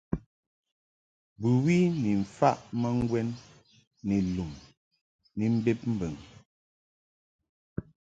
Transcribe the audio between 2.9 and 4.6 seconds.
ŋgwɛn ni lum